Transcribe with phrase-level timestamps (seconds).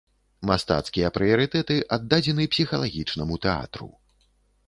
[0.49, 3.91] Мастацкія прыярытэты аддадзены псіхалагічнаму тэатру.